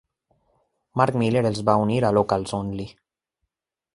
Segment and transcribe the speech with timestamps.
[1.01, 2.87] Mark Miller els va unir a "Locals Only.